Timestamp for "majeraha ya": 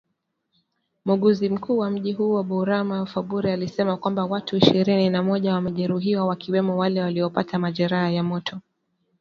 7.59-8.23